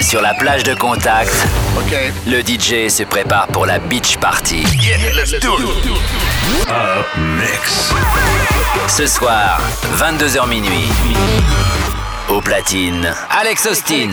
Sur 0.00 0.22
la 0.22 0.34
plage 0.34 0.62
de 0.62 0.74
Contact, 0.74 1.34
le 2.26 2.40
DJ 2.40 2.88
se 2.88 3.02
prépare 3.02 3.48
pour 3.48 3.66
la 3.66 3.78
beach 3.78 4.16
party. 4.18 4.64
Ce 8.88 9.06
soir, 9.06 9.60
22h 9.98 10.48
minuit. 10.48 10.88
Au 12.28 12.40
platine, 12.40 13.12
Alex 13.30 13.66
Austin. 13.66 14.10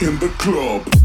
in 0.00 0.16
the 0.20 0.28
club. 0.38 0.97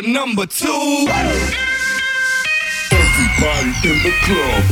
for 0.00 0.08
number 0.08 0.46
two. 0.46 1.06
Everybody 2.92 3.88
in 3.88 4.02
the 4.02 4.12
club. 4.22 4.64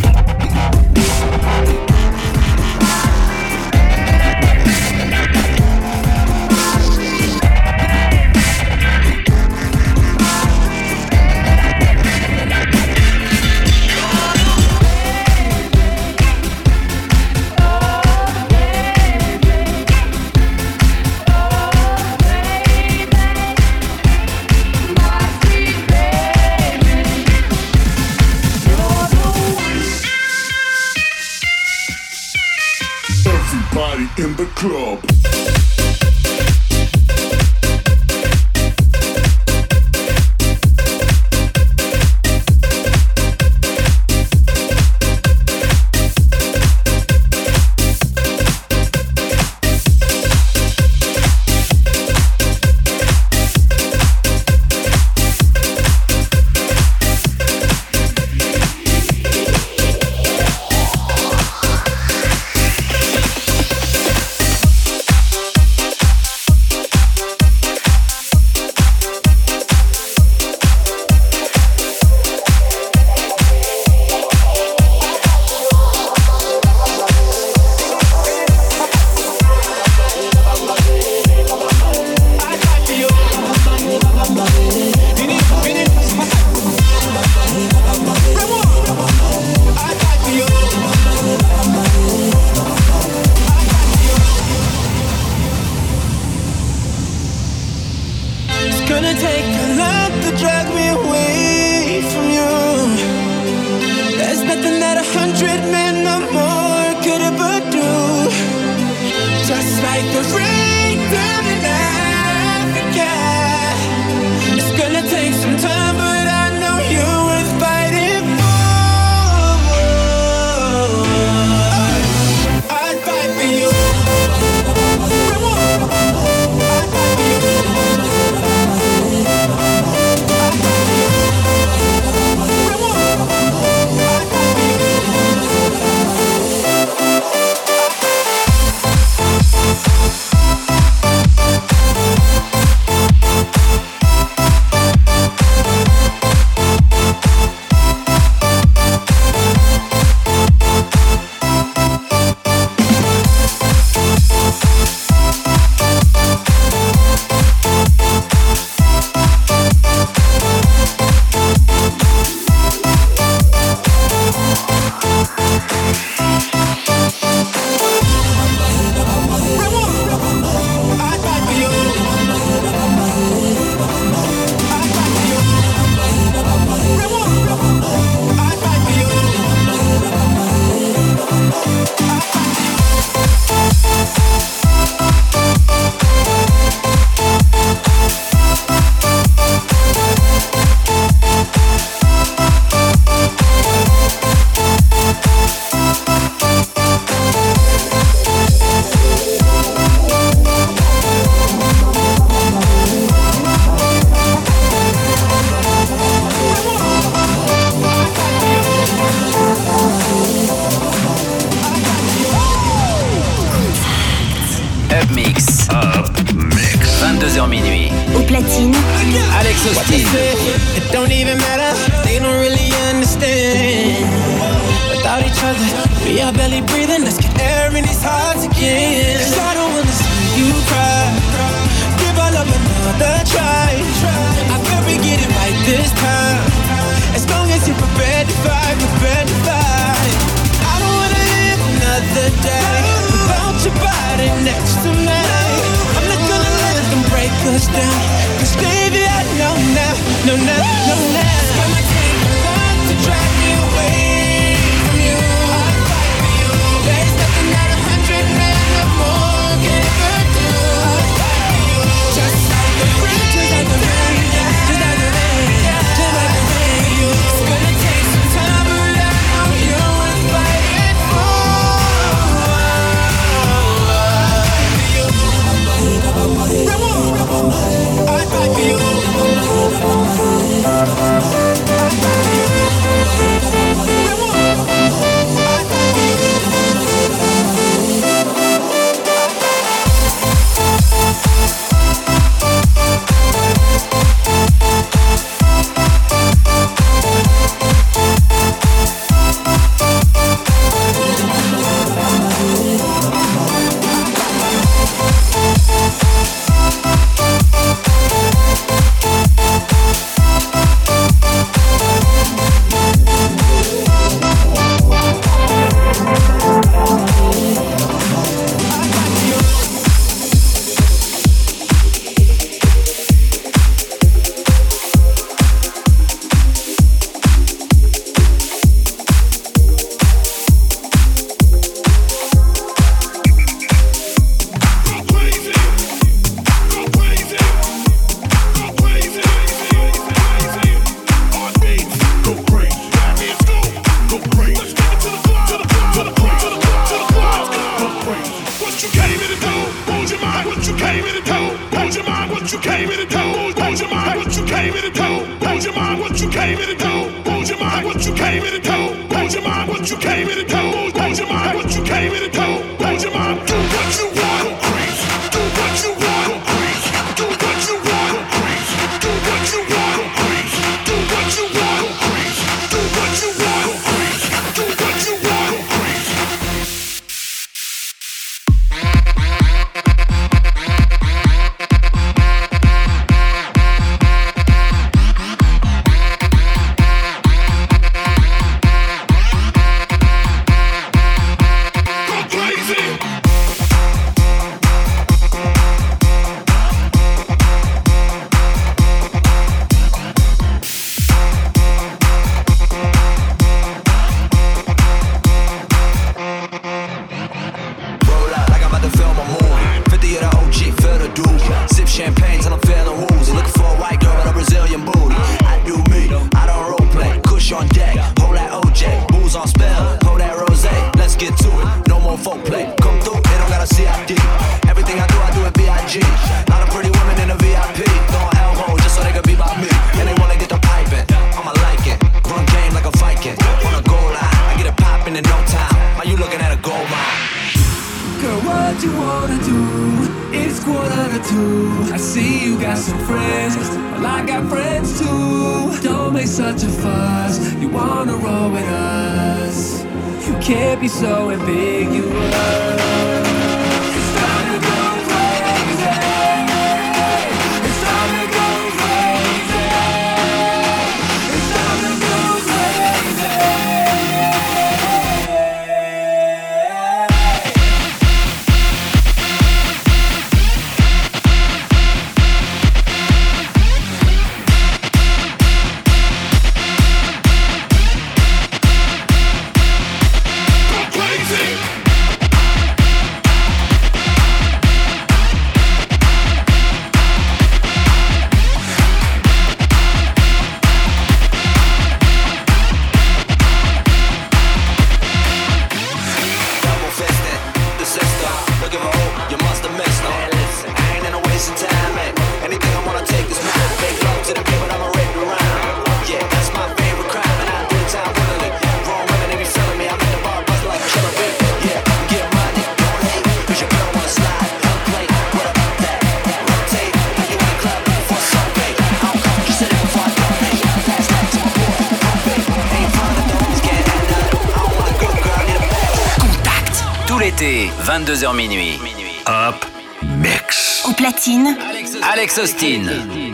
22h 528.04 528.32
minuit. 528.32 528.78
Hop, 529.26 529.66
mix. 530.02 530.84
Au 530.88 530.92
platine, 530.92 531.56
Alex 531.68 531.96
Austin. 531.96 532.06
Alex 532.12 532.38
Austin. 532.38 533.27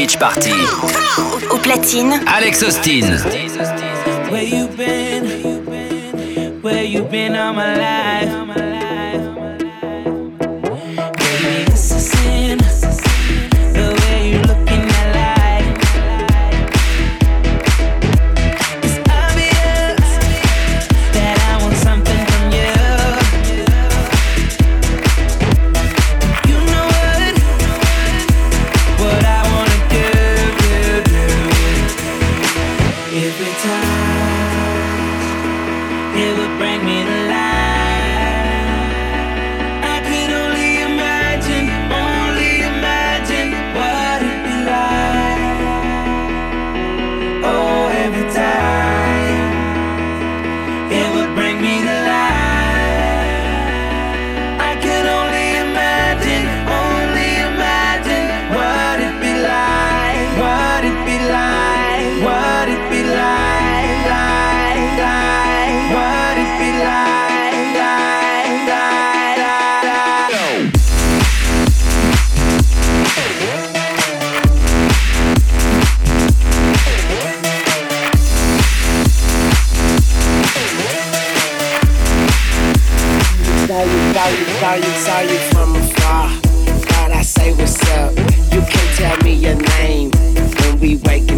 Beach 0.00 0.16
Party. 0.16 0.50
Au 1.50 1.58
platine, 1.58 2.22
Alex 2.26 2.62
Austin. 2.62 3.18
Where 4.30 4.42
you 4.42 4.66
been? 4.68 5.26
Where 6.62 6.84
you 6.84 7.02
been? 7.02 7.36
All 7.36 7.52
my 7.52 7.76
life? 7.76 8.09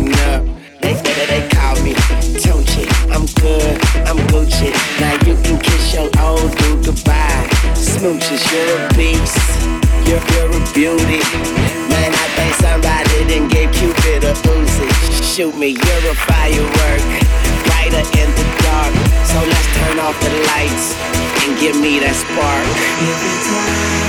Waking 0.02 0.18
up. 0.34 0.42
They 0.80 0.94
they, 0.94 1.26
they 1.26 1.48
call 1.48 1.76
me 1.82 1.94
Tunechi. 2.42 2.86
I'm 3.14 3.26
good, 3.38 3.78
I'm 4.06 4.18
Gucci. 4.28 4.74
Now 4.98 5.14
you 5.26 5.36
can 5.42 5.58
kiss 5.60 5.94
your 5.94 6.10
old 6.18 6.50
dude 6.58 6.84
goodbye. 6.84 7.46
Smooches, 7.74 8.42
you're 8.50 8.82
a 8.82 8.88
beast. 8.98 9.38
You're, 10.06 10.22
you're 10.34 10.50
a 10.50 10.60
beauty. 10.74 11.22
Man, 11.86 12.10
I 12.10 12.26
think 12.34 12.54
somebody 12.54 13.26
didn't 13.28 13.48
give 13.48 13.70
Cupid 13.72 14.24
a 14.24 14.34
Uzi. 14.50 14.88
Shoot 15.22 15.56
me, 15.56 15.68
you're 15.68 16.10
a 16.10 16.14
firework. 16.14 17.02
Brighter 17.66 18.02
in 18.18 18.28
the 18.34 18.46
dark. 18.66 18.94
So 19.30 19.38
let's 19.38 19.68
turn 19.78 19.98
off 20.00 20.18
the 20.18 20.30
lights 20.50 20.98
and 21.46 21.58
give 21.60 21.76
me 21.78 22.00
that 22.00 22.16
spark. 22.18 22.66
Every 23.06 23.36
time 23.46 24.02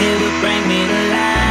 it 0.00 0.16
will 0.22 0.40
bring 0.40 0.62
me 0.68 0.86
to 0.88 1.00
life. 1.12 1.49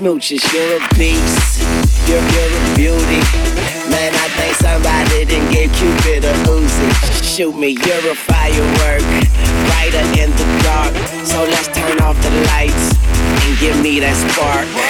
Smooches, 0.00 0.40
you're 0.54 0.78
a 0.78 0.94
beast. 0.96 1.60
You're, 2.08 2.24
you're 2.32 2.56
a 2.56 2.74
beauty. 2.74 3.20
Man, 3.92 4.14
I 4.16 4.28
think 4.32 4.56
somebody 4.56 5.26
didn't 5.26 5.52
give 5.52 5.70
Cupid 5.74 6.24
a 6.24 6.32
Uzi. 6.48 6.88
Shoot 7.22 7.54
me, 7.54 7.76
you're 7.84 8.10
a 8.10 8.14
firework. 8.14 9.04
Brighter 9.68 10.00
in 10.16 10.30
the 10.40 10.46
dark. 10.64 10.96
So 11.26 11.44
let's 11.44 11.68
turn 11.68 12.00
off 12.00 12.16
the 12.22 12.30
lights 12.48 12.96
and 13.44 13.58
give 13.58 13.78
me 13.82 14.00
that 14.00 14.16
spark. 14.16 14.89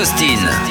Austin. 0.00 0.69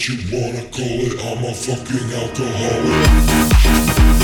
what 0.00 0.08
you 0.08 0.16
wanna 0.32 0.64
call 0.70 0.86
it. 0.86 1.20
I'm 1.26 1.44
a 1.44 1.52
fucking 1.52 2.10
alcoholic. 2.14 4.19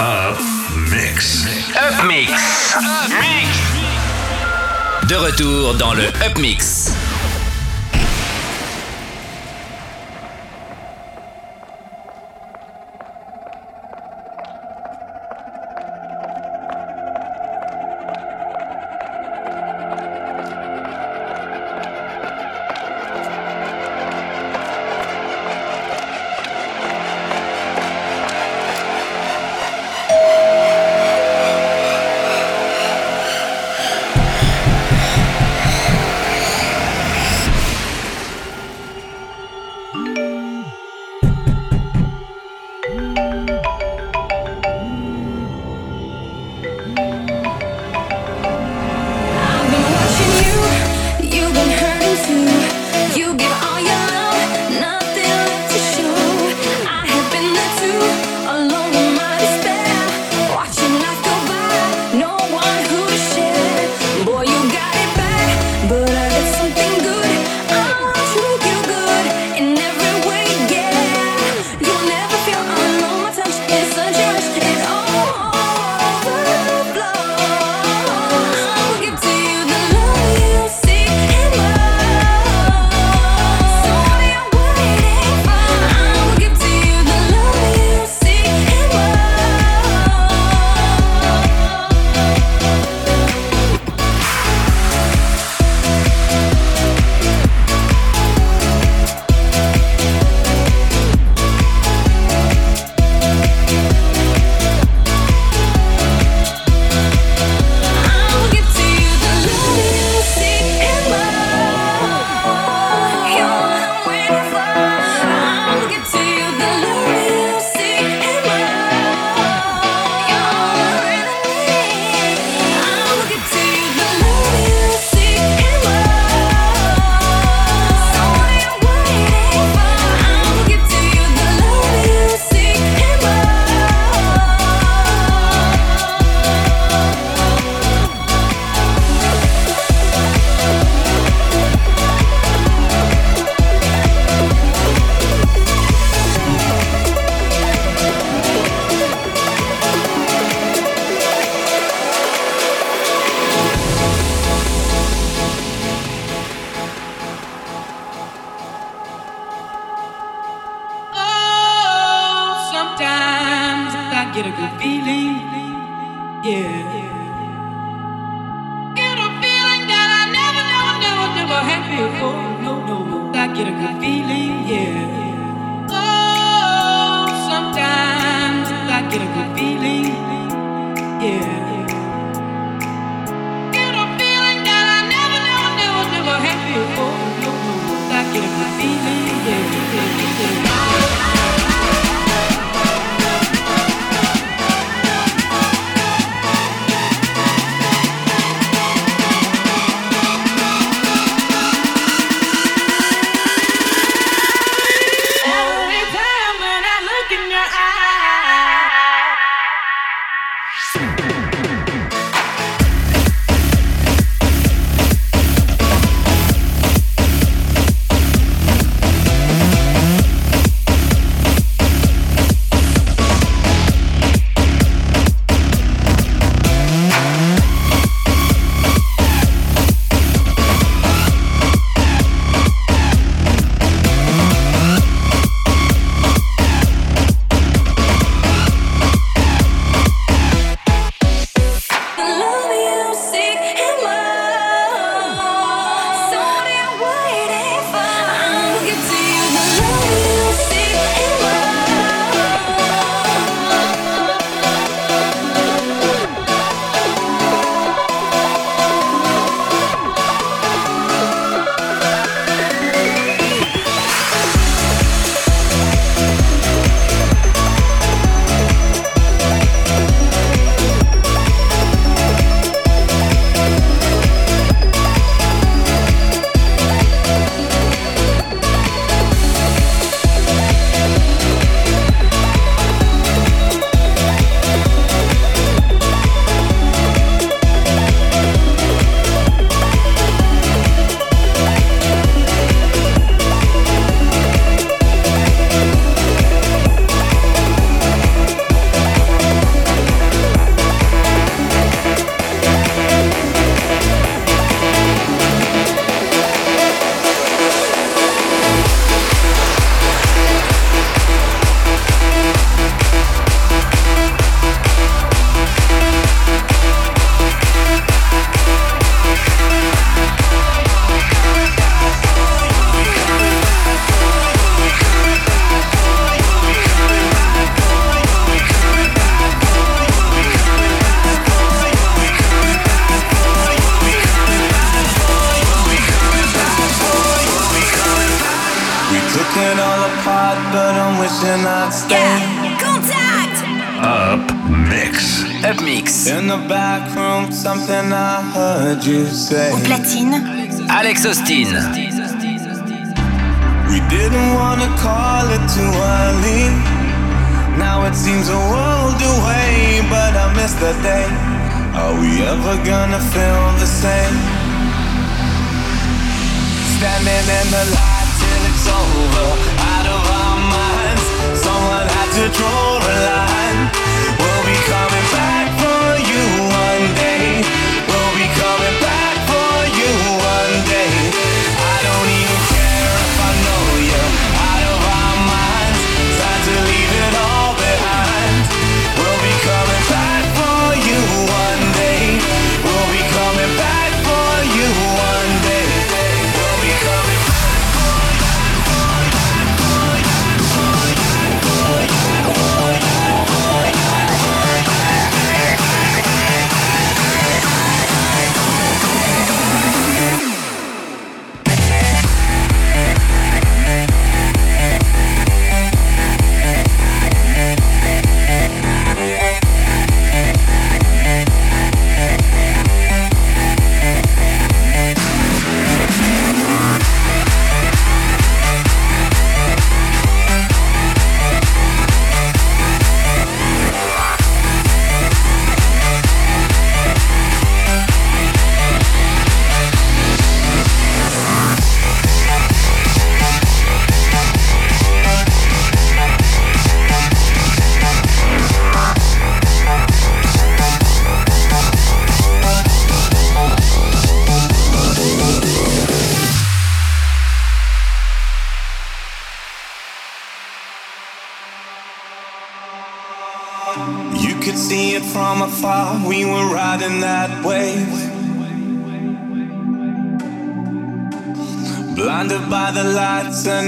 Up 0.00 0.38
Mix. 0.90 1.44
Up 1.76 2.06
Mix. 2.06 2.32
Up 2.74 3.10
De 5.06 5.14
retour 5.14 5.74
dans 5.74 5.92
le 5.92 6.04
Up 6.24 6.38
Mix. 6.38 6.94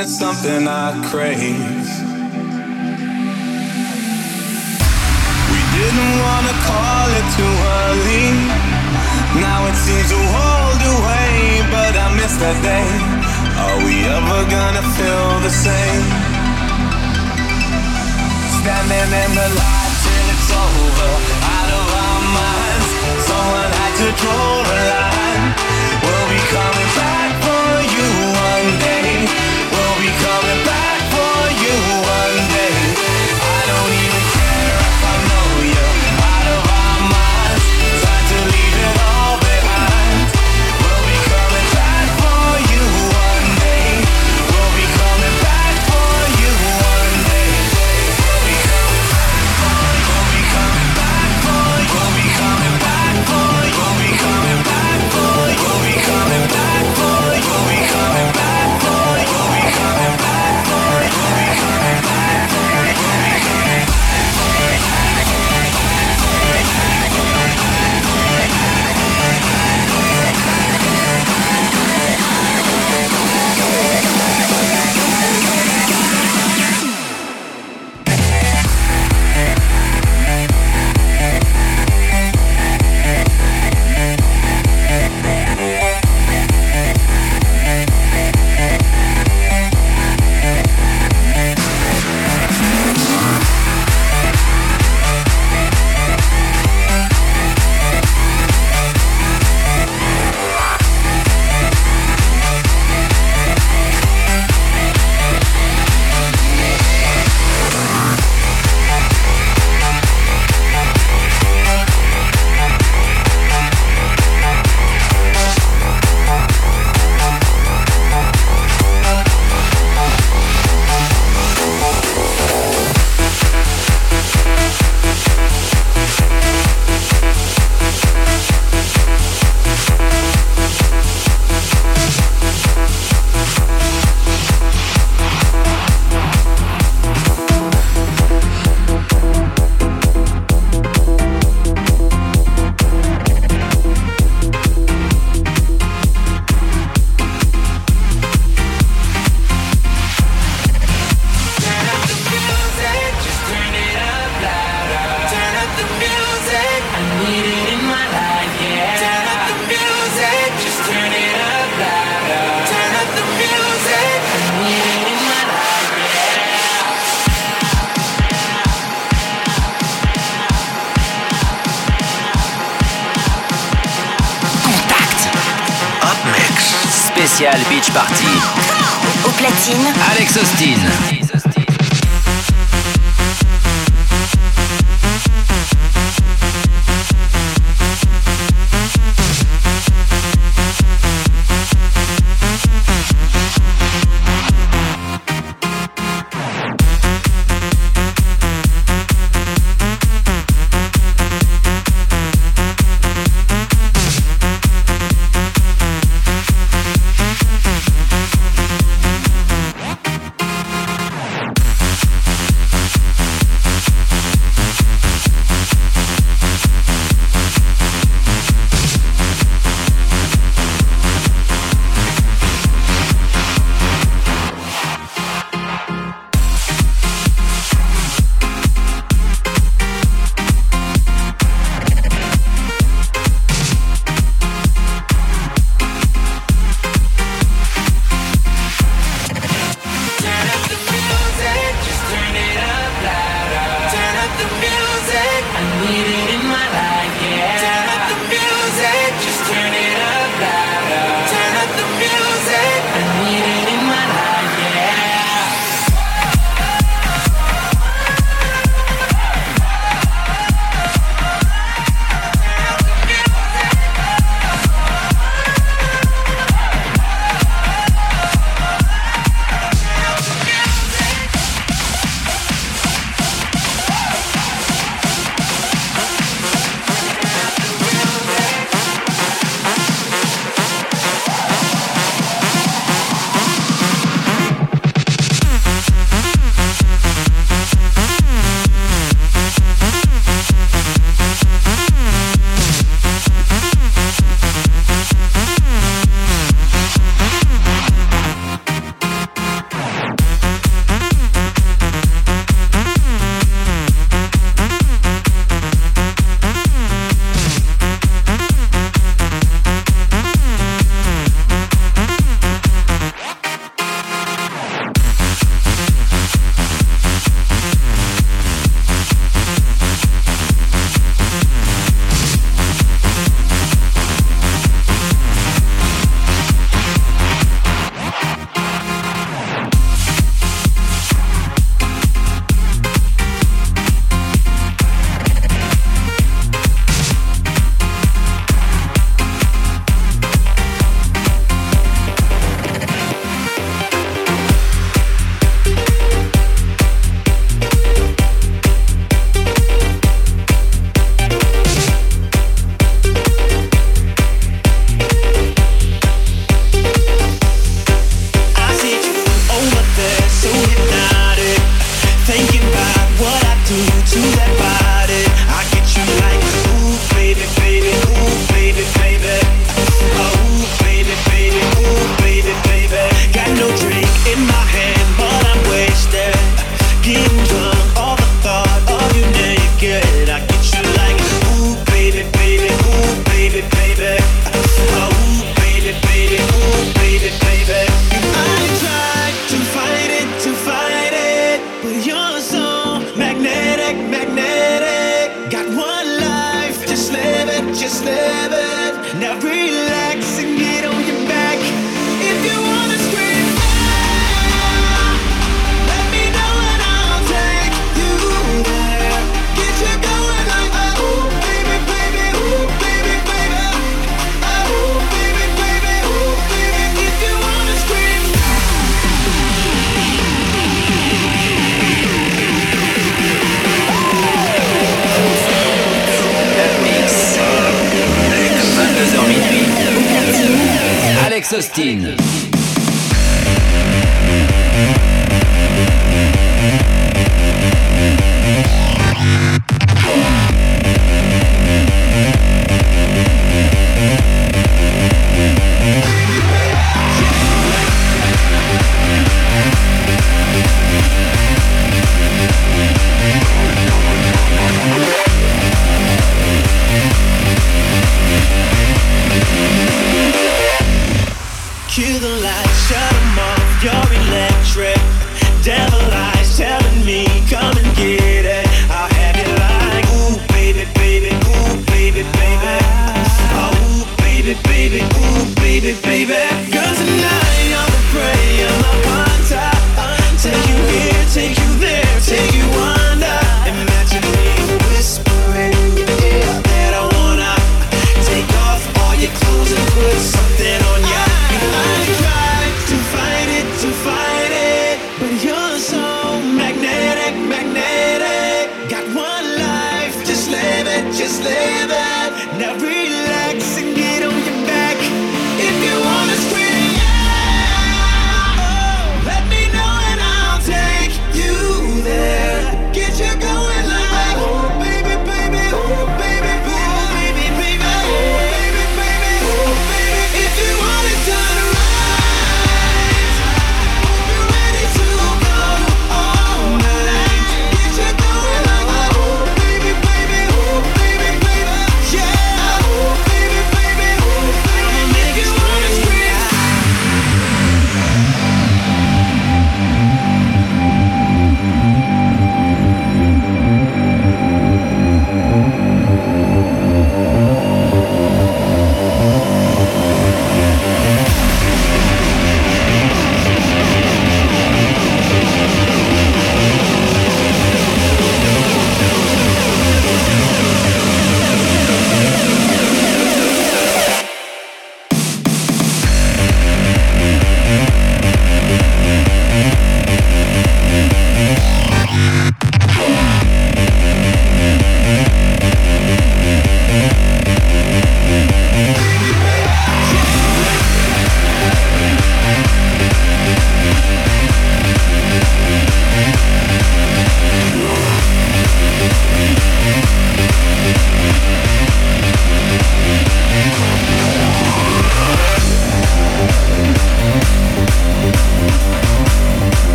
it's 0.00 0.18
something 0.18 0.66
I 0.66 0.96
crave. 1.10 1.84
We 5.52 5.60
didn't 5.76 6.14
wanna 6.24 6.54
call 6.64 7.08
it 7.20 7.26
too 7.36 7.54
early. 7.80 8.28
Now 9.44 9.68
it 9.68 9.76
seems 9.76 10.10
a 10.20 10.22
world 10.34 10.80
away, 10.96 11.60
but 11.74 11.92
I 12.04 12.06
miss 12.16 12.32
that 12.40 12.56
day. 12.64 12.88
Are 13.64 13.78
we 13.84 13.94
ever 14.16 14.40
gonna 14.48 14.84
feel 14.96 15.30
the 15.44 15.52
same? 15.52 16.06
Standing 18.60 19.10
in 19.22 19.30
the 19.36 19.48
light 19.60 19.94
till 20.04 20.26
it's 20.32 20.50
over, 20.64 21.12
out 21.56 21.70
of 21.78 21.86
our 22.04 22.22
minds. 22.40 22.88
Someone 23.28 23.70
had 23.80 23.92
to 24.00 24.08
draw 24.20 24.39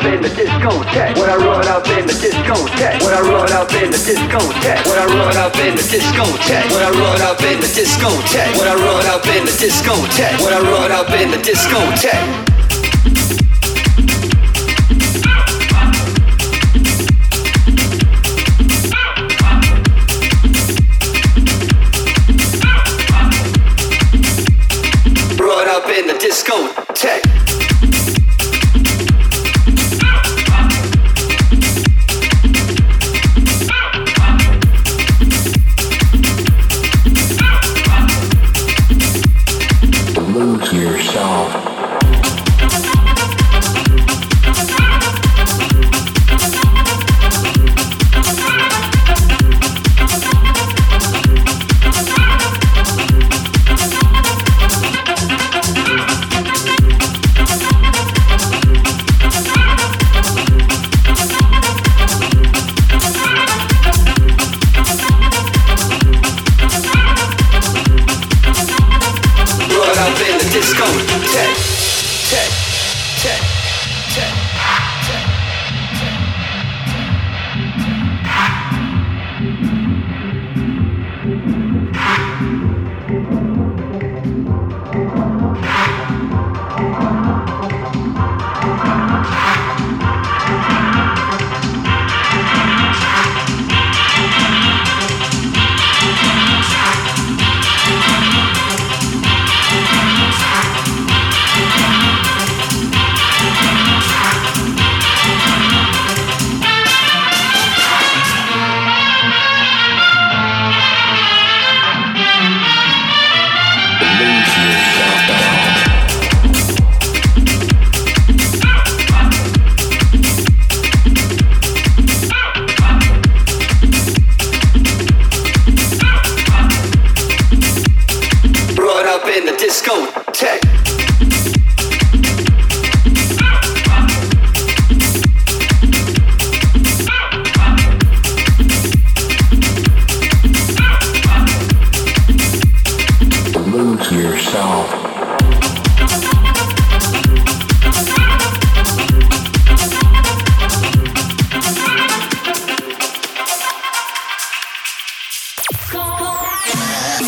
up 0.00 0.12
in 0.12 0.22
the 0.22 0.28
discotheque, 0.28 1.16
when 1.18 1.28
I 1.28 1.36
run 1.36 1.68
up 1.68 1.86
in 1.88 2.06
the 2.06 2.12
discotheque, 2.12 3.02
when 3.04 3.12
I 3.12 3.20
run 3.20 3.52
up 3.52 3.72
in 3.74 3.90
the 3.90 3.98
discotheque, 3.98 4.86
when 4.86 4.98
I 4.98 5.04
run 5.04 5.36
up 5.36 5.56
in 5.56 5.76
the 5.76 5.82
discotheque, 5.82 6.70
when 6.72 6.82
I 6.82 6.90
run 6.90 7.20
up 7.20 7.40
in 7.42 7.60
the 7.60 7.66
discotheque, 7.66 8.56
when 8.56 8.68
I 8.68 8.74
run 8.74 9.06
up 9.06 9.26
in 9.26 9.44
the 9.44 9.52
discotheque, 9.52 10.40
when 10.40 10.54
I 10.54 10.60
run 10.60 10.92
up 10.92 11.10
in 11.10 11.30
the 11.30 11.36
discotheque. 11.36 12.59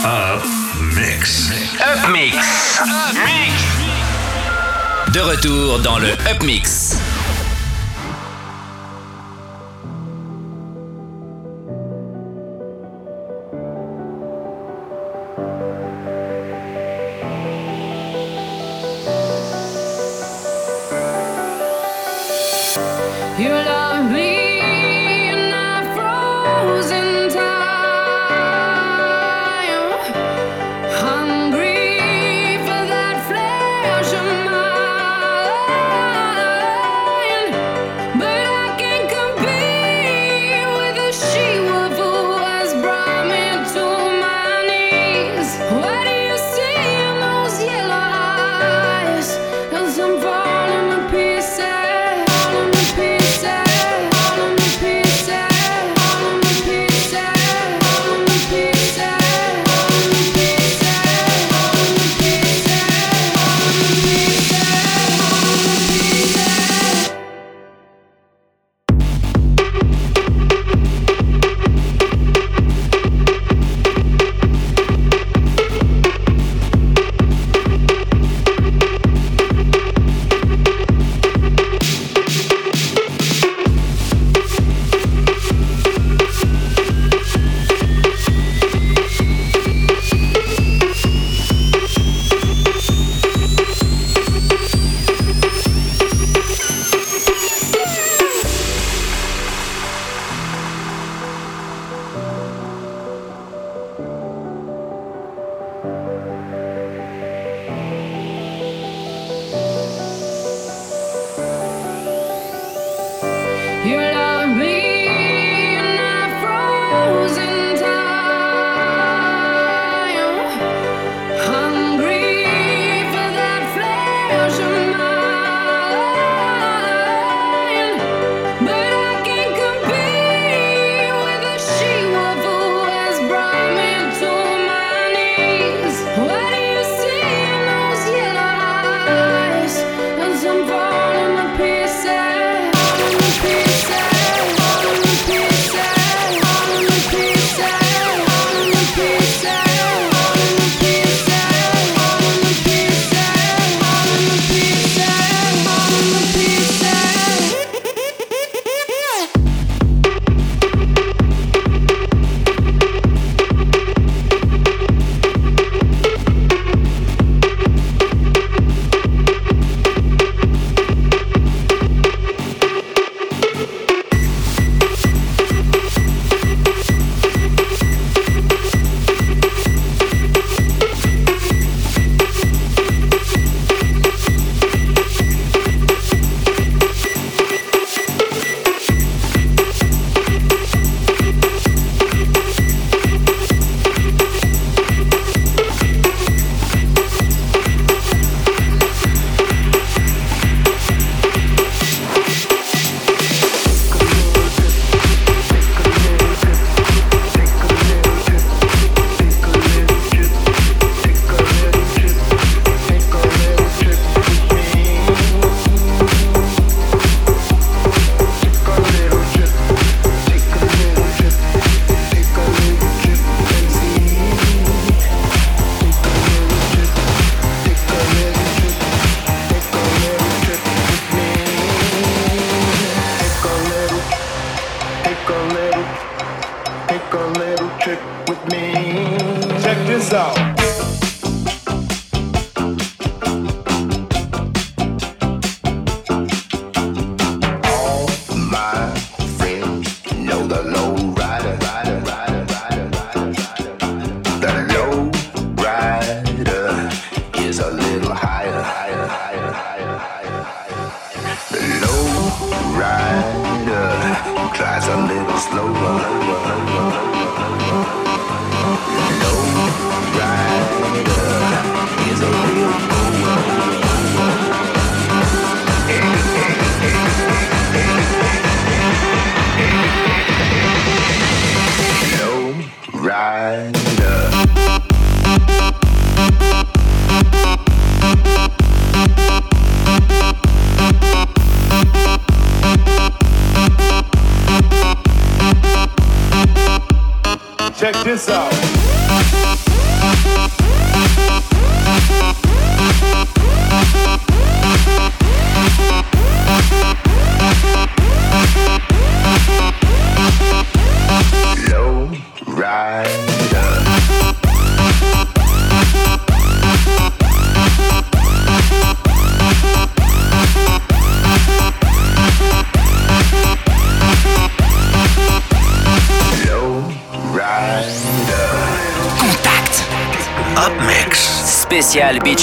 Up 0.04 0.42
Mix. 0.96 1.52
Up 1.80 2.08
Mix. 2.10 2.36
De 5.12 5.20
retour 5.20 5.78
dans 5.78 6.00
le 6.00 6.08
Up 6.26 6.42
Mix. 6.42 6.96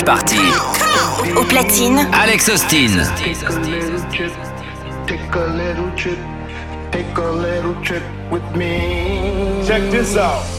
party. 0.09 0.39
Au 1.37 1.43
platine, 1.43 2.07
Alex 2.11 2.49
Austin. 2.49 3.05
Take 5.05 5.35
a 5.35 5.45
little 5.45 5.91
trip, 5.95 6.17
take 6.91 7.15
a 7.15 7.31
little 7.31 7.75
trip 7.83 8.01
with 8.31 8.41
me. 8.55 9.63
Check 9.67 9.91
this 9.91 10.17
out. 10.17 10.58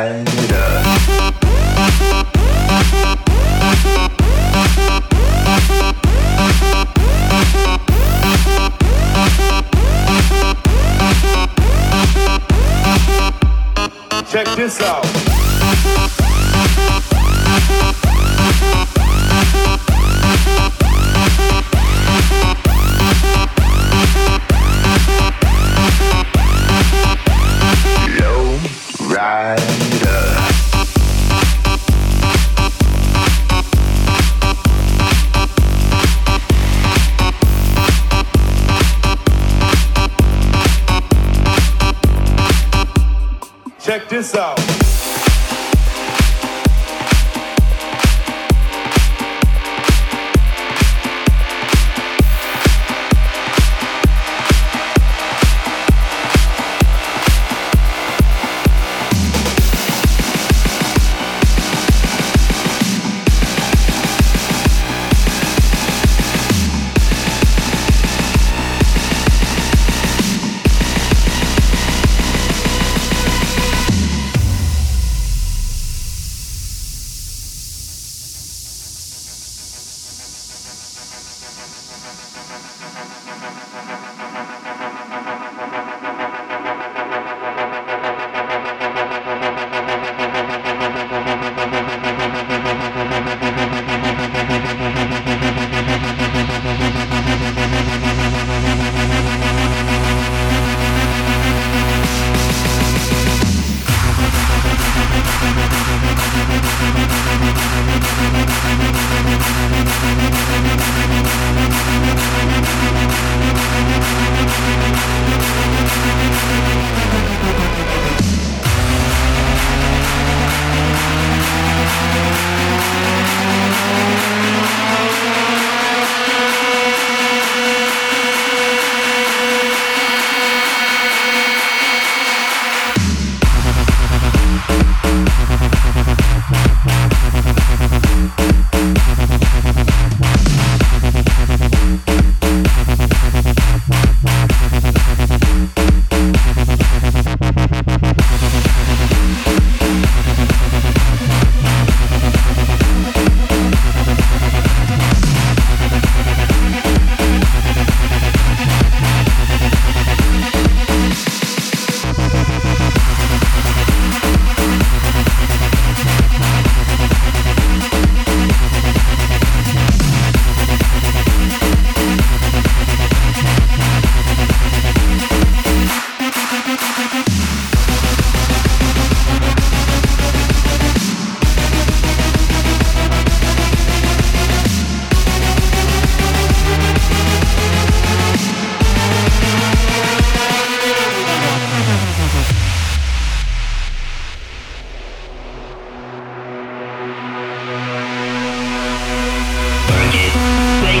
Bye. 0.00 0.29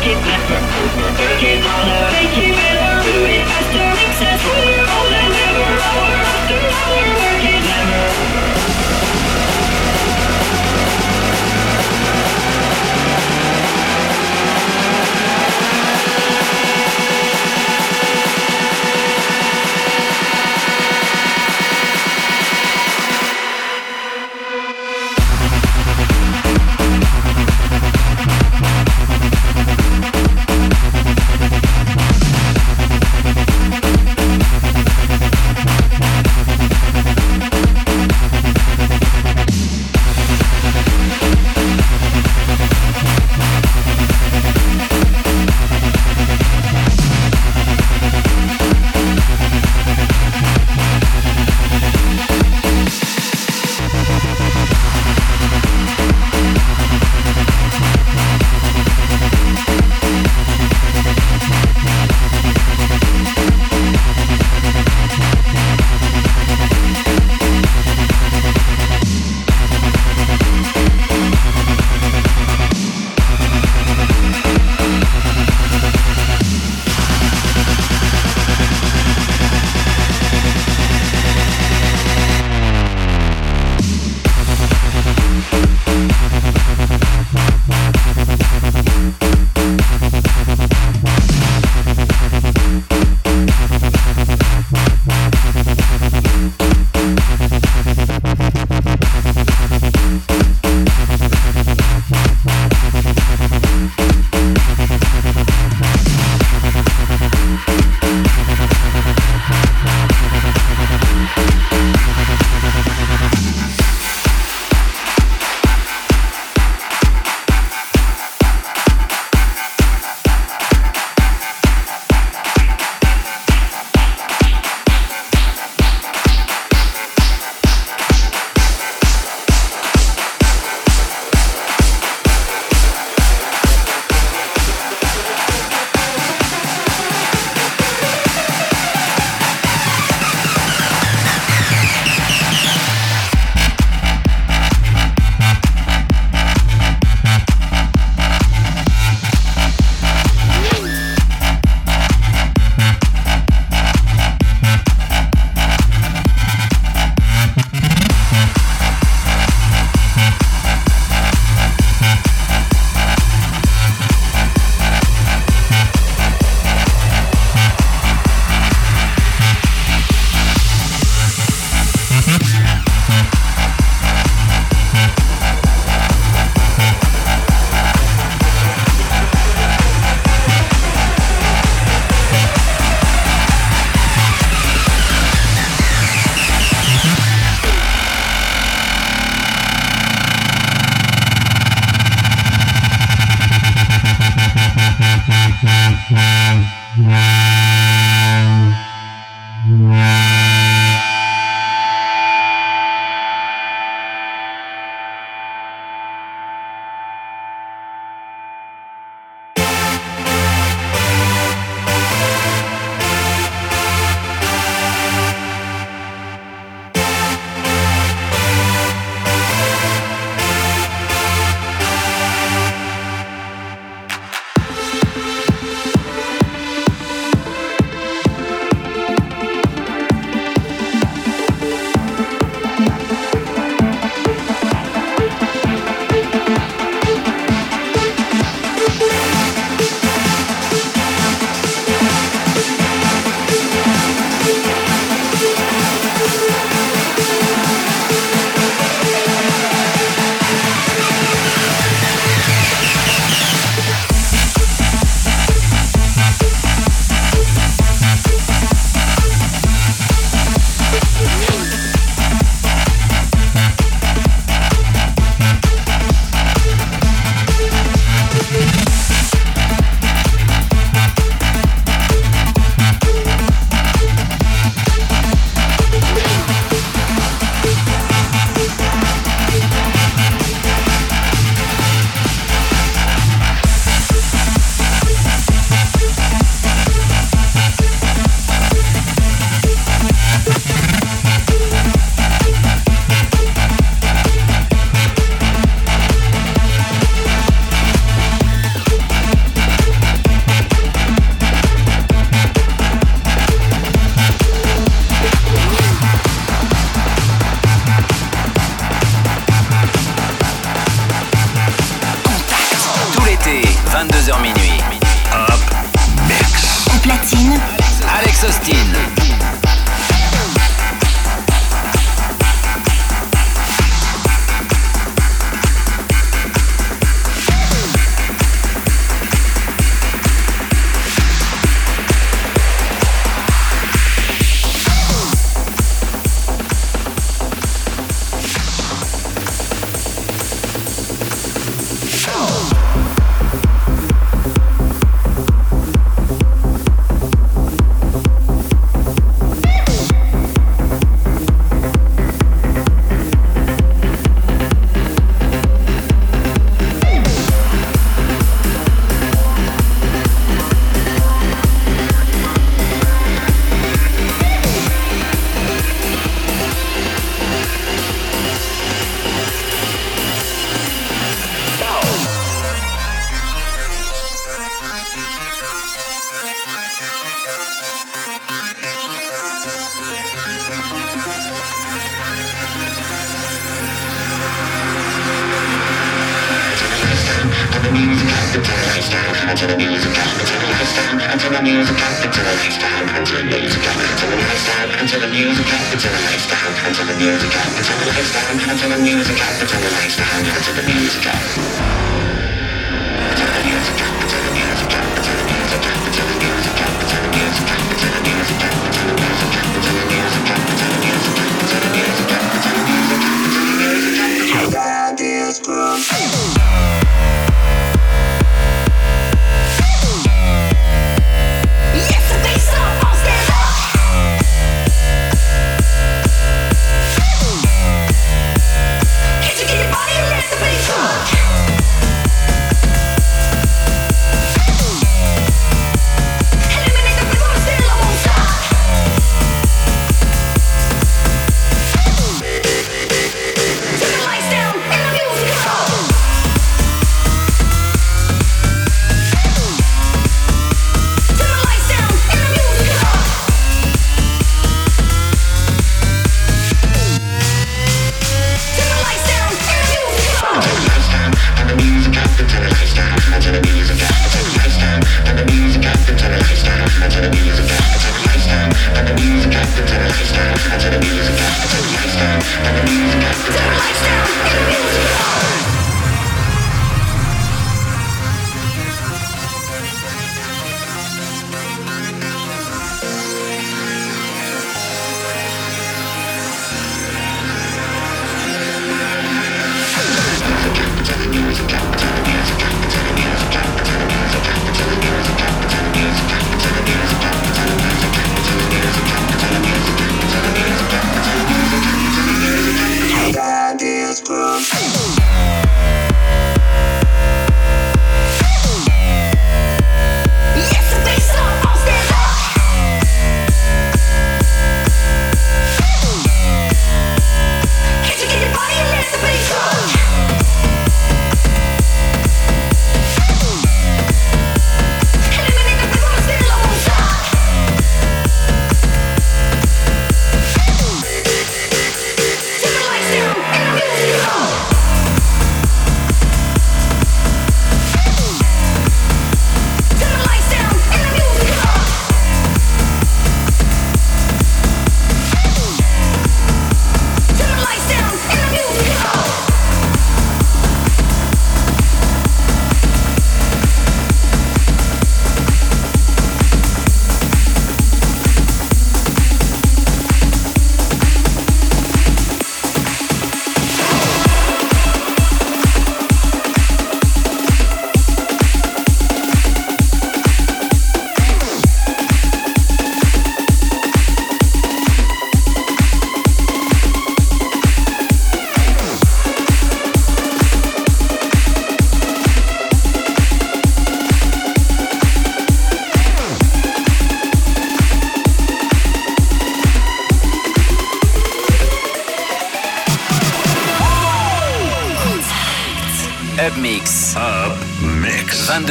Wicked 0.00 0.16
Essence. 0.16 0.89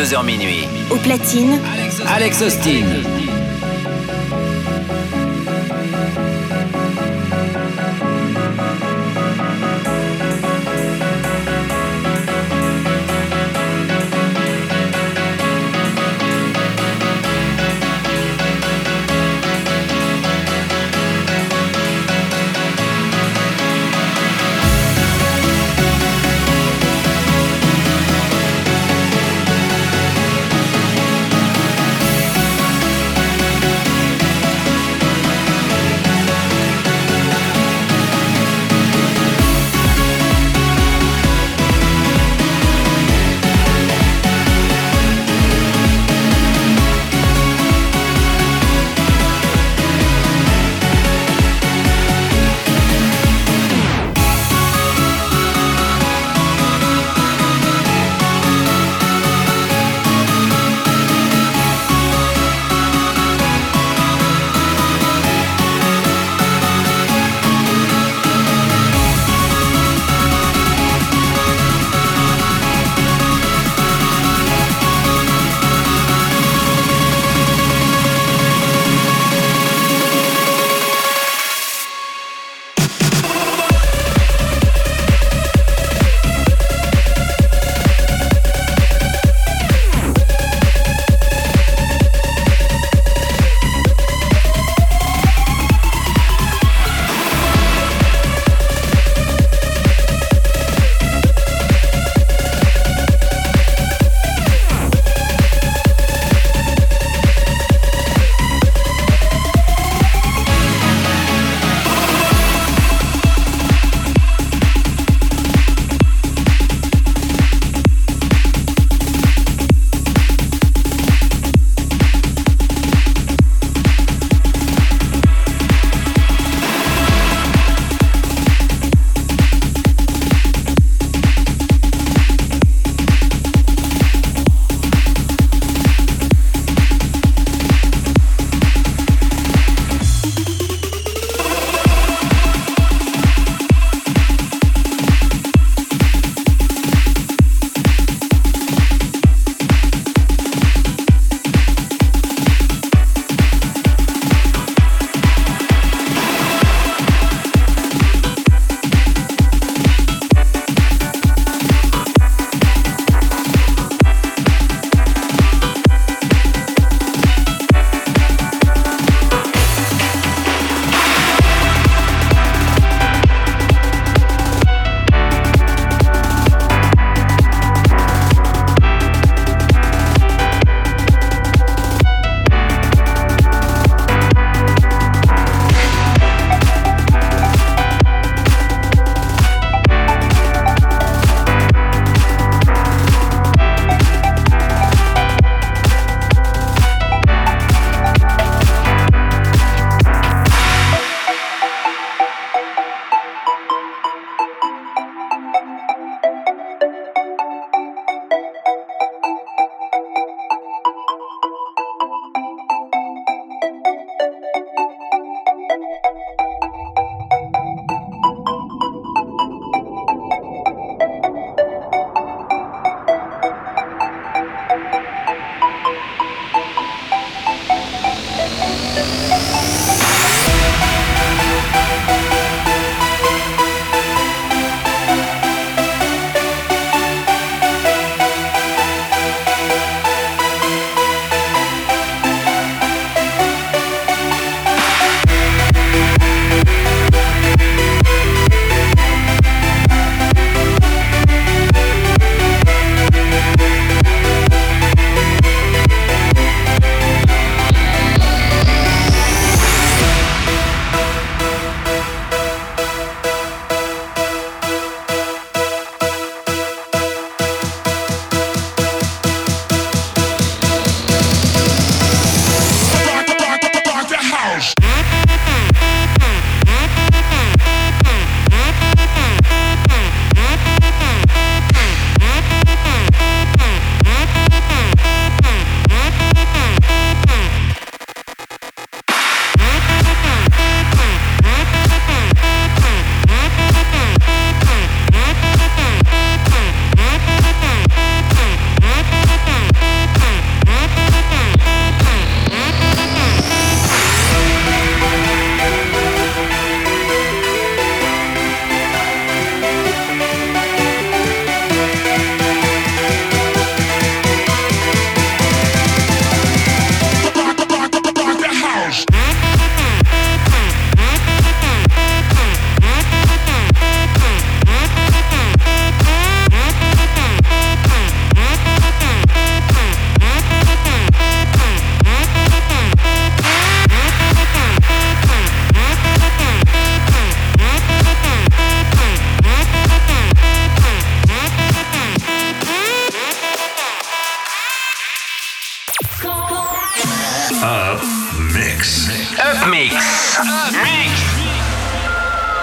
22h 0.10 0.23
minuit. 0.26 0.68
au 0.90 0.95
platine, 0.98 1.60
Alex 2.07 2.41
Austin. 2.41 3.29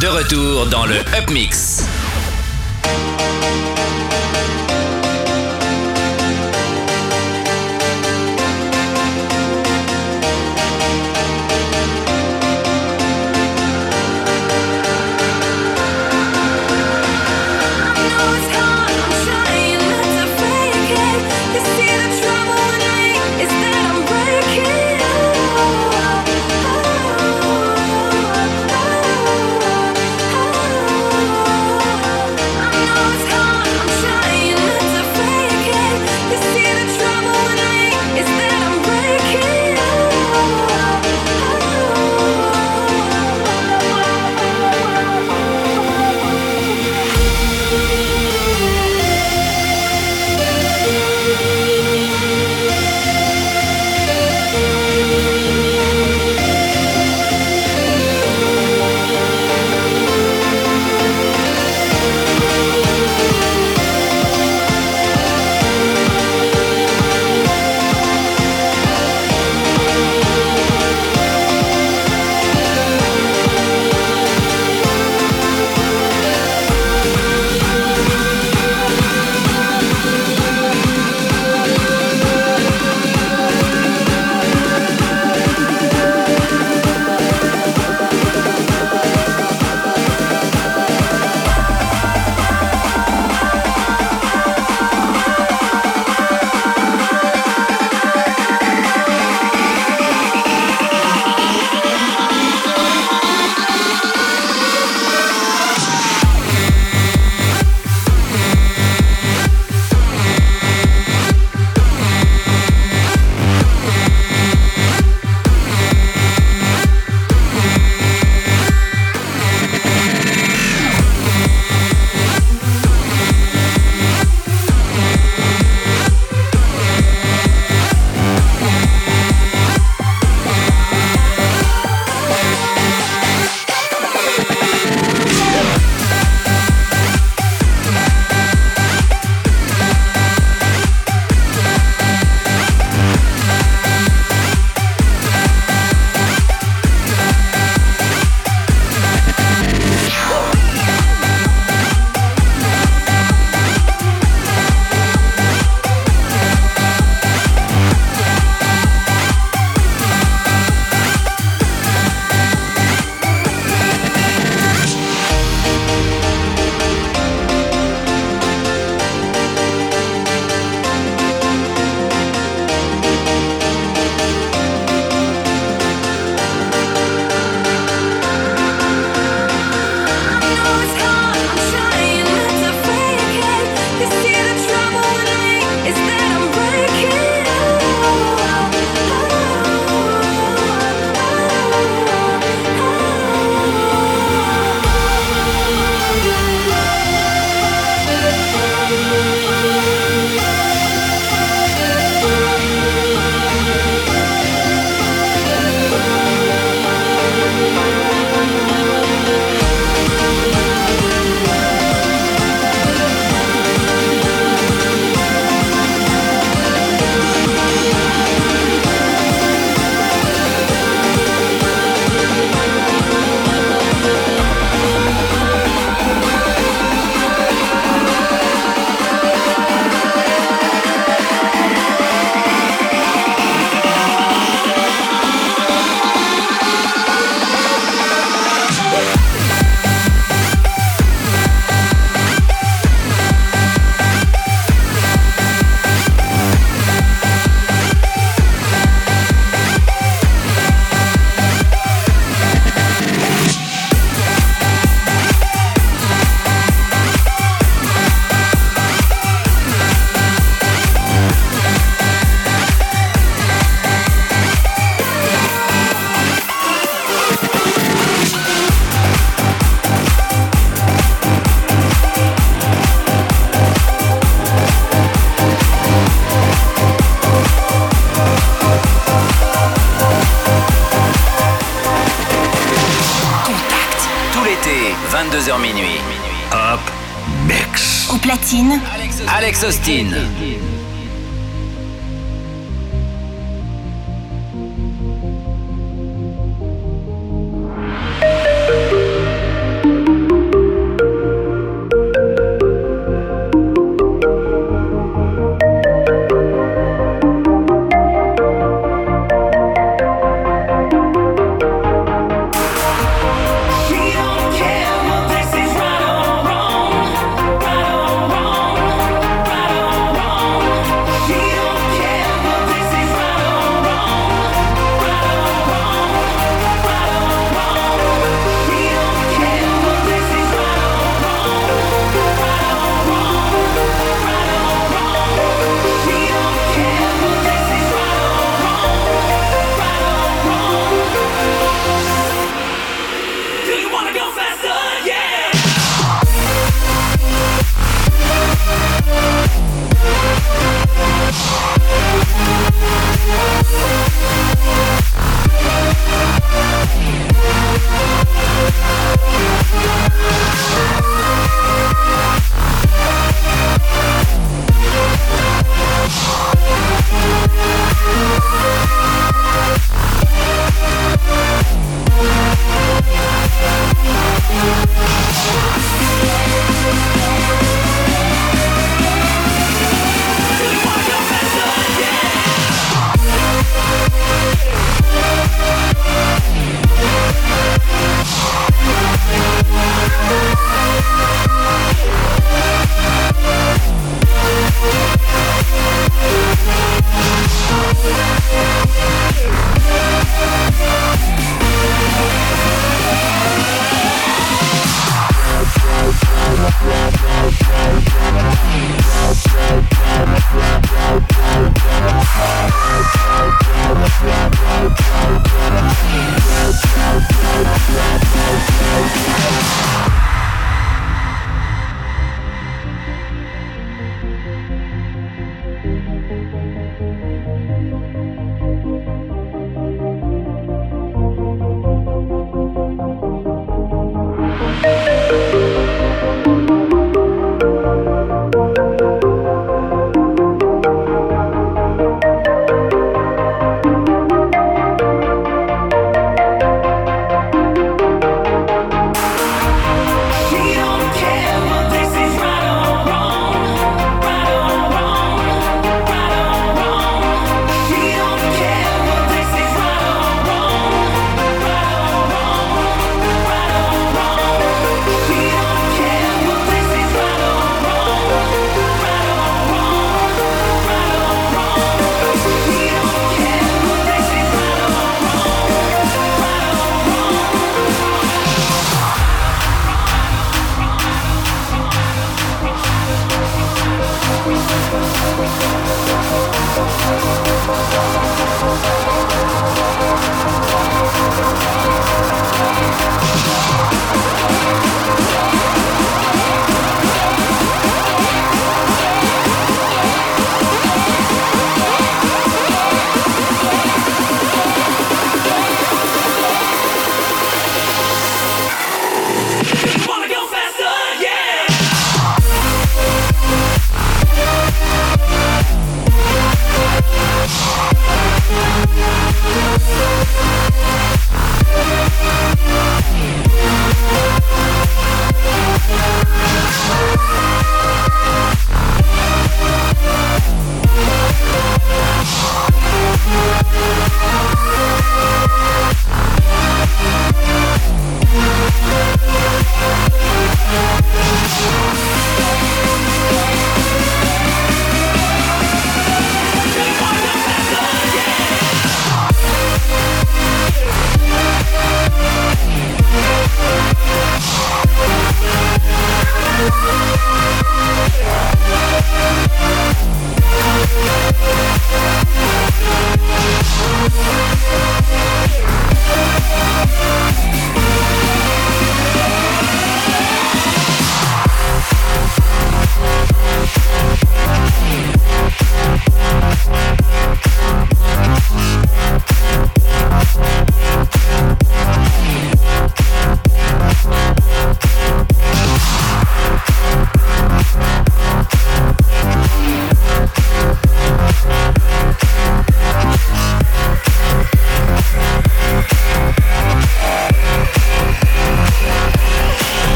De 0.00 0.06
retour 0.06 0.66
dans 0.66 0.86
le 0.86 0.94
Up 0.94 1.28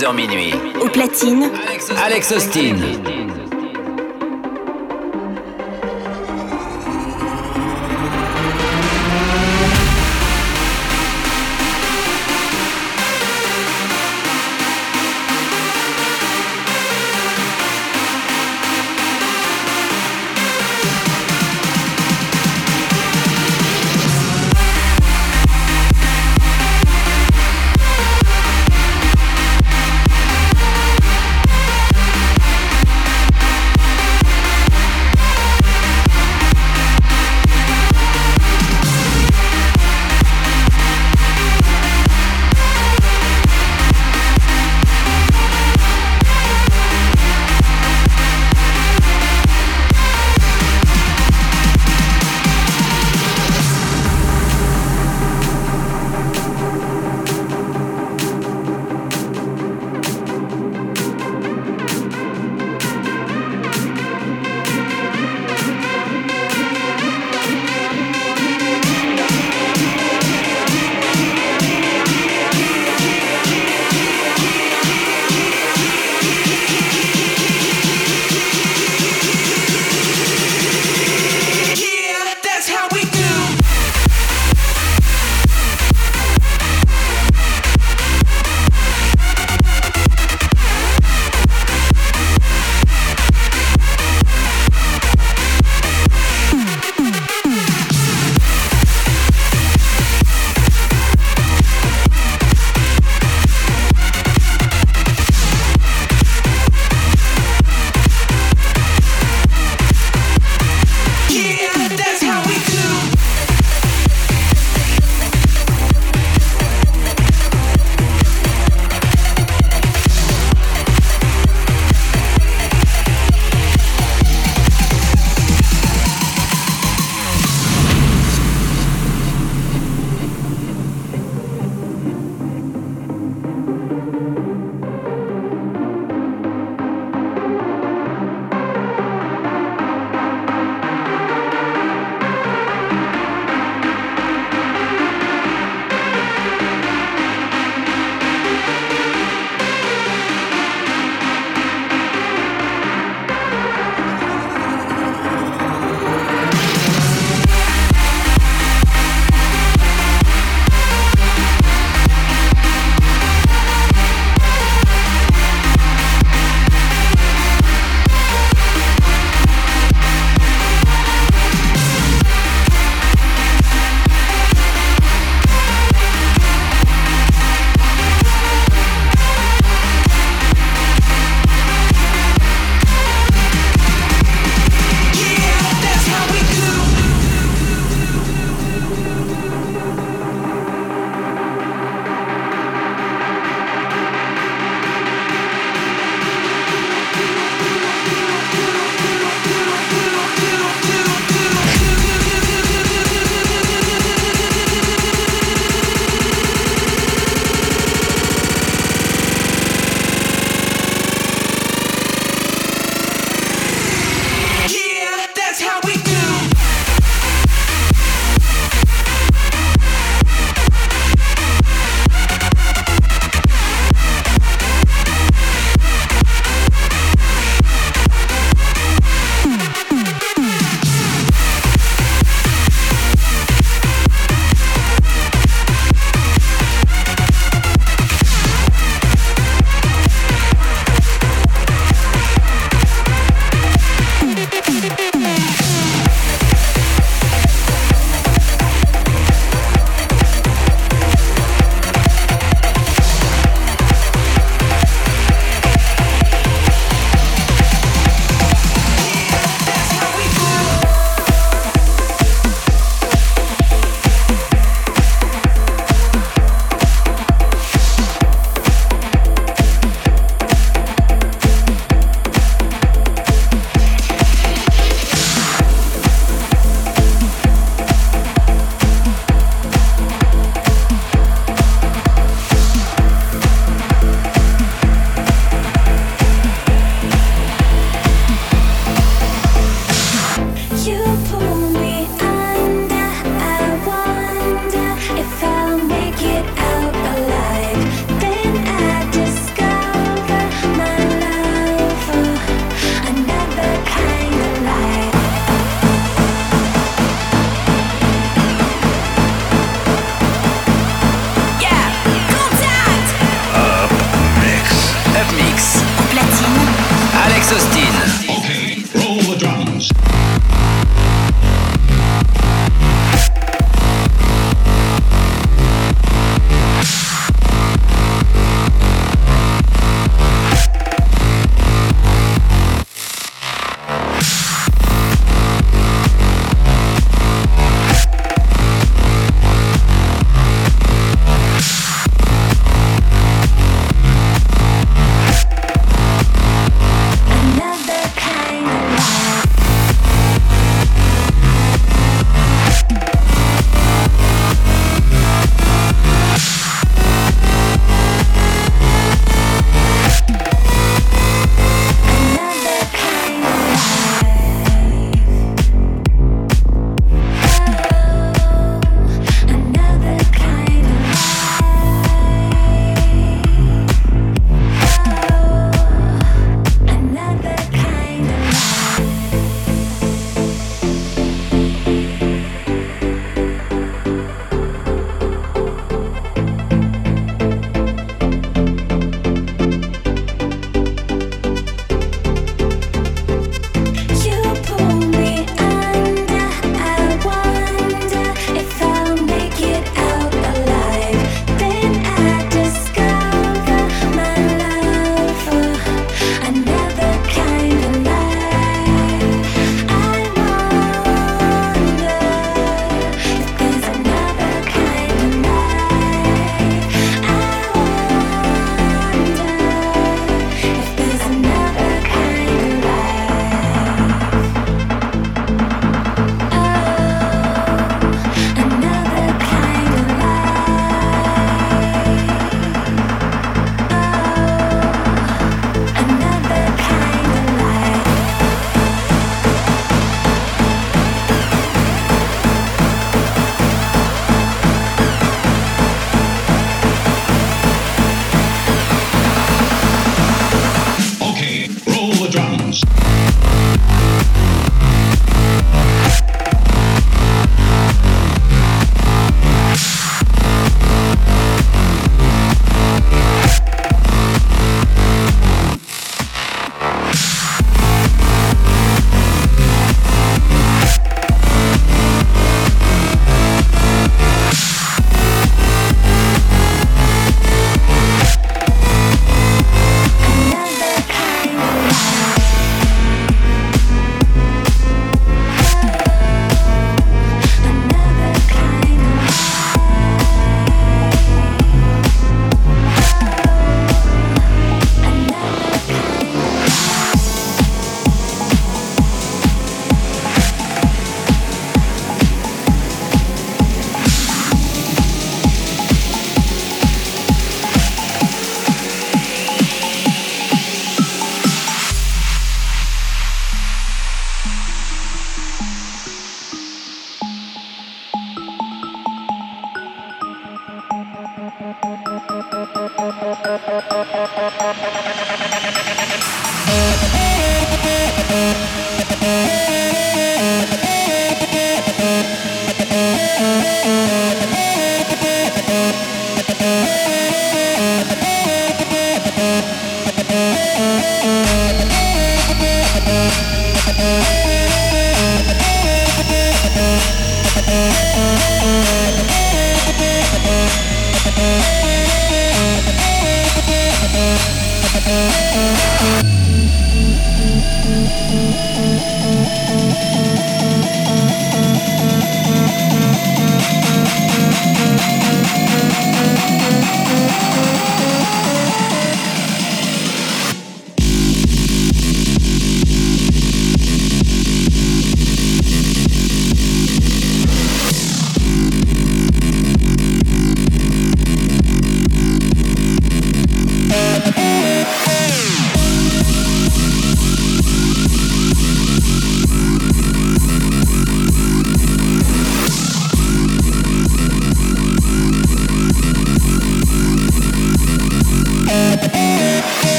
22h 0.00 0.14
minuit. 0.14 0.54
Au 0.80 0.88
platine, 0.88 1.50
Alex 2.02 2.32
Austin. 2.32 2.76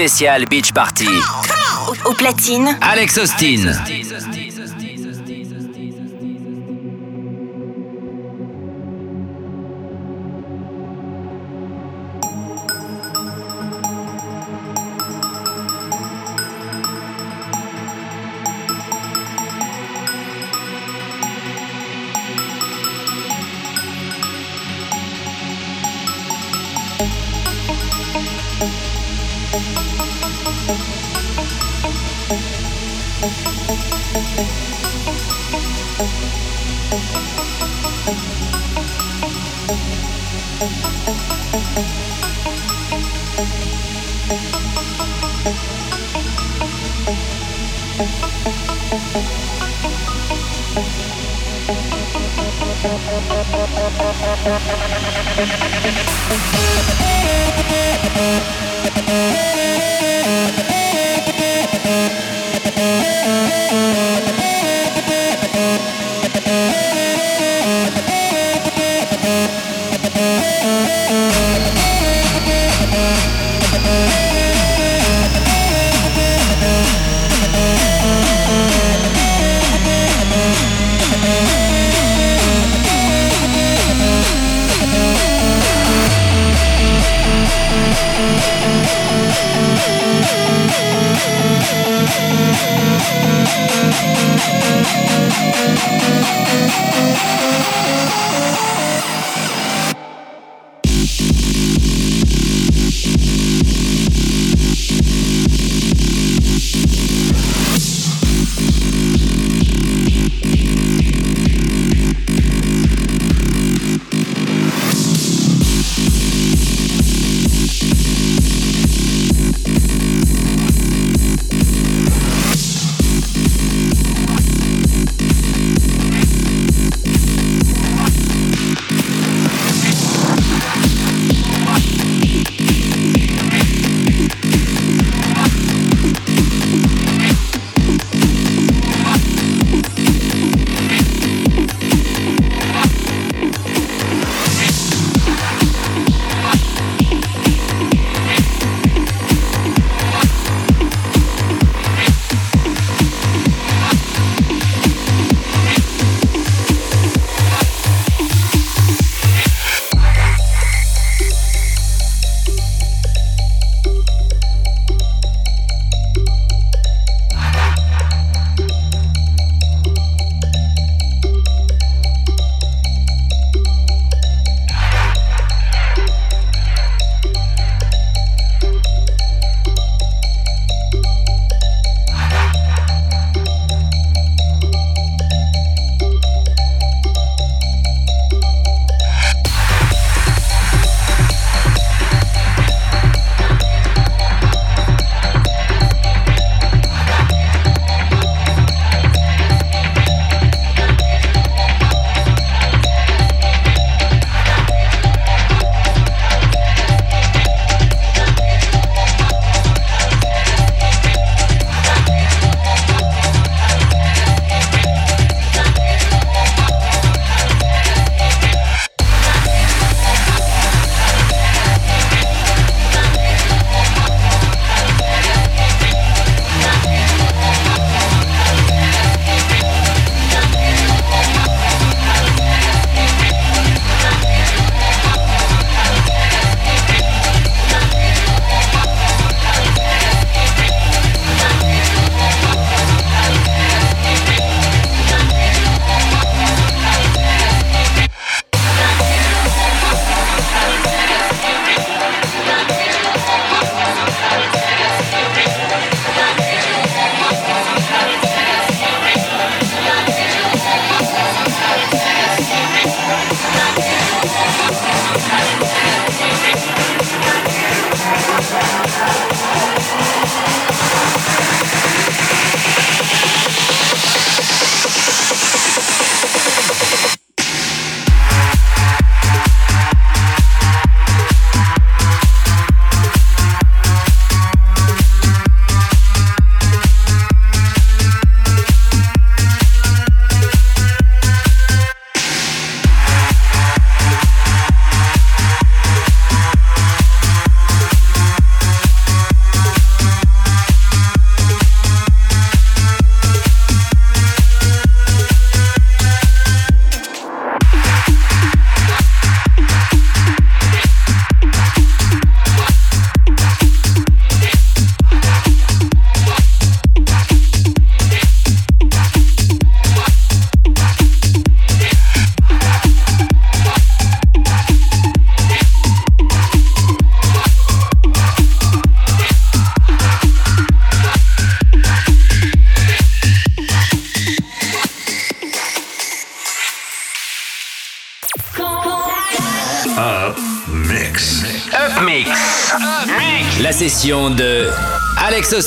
Spécial 0.00 0.46
Beach 0.46 0.72
Party. 0.72 1.06
Au, 1.86 2.08
au 2.08 2.14
platine, 2.14 2.74
Alex 2.80 3.18
Austin. 3.18 3.70
Mix. 3.86 3.99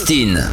Christine. 0.06 0.53